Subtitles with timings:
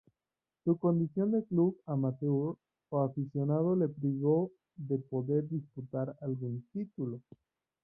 [0.63, 2.55] Su condición de club "amateur"
[2.89, 7.21] o aficionado le privó de poder disputar algún título.